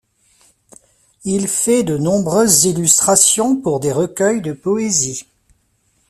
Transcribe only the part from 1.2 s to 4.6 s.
Il fait de nombreuses illustrations pour des recueils de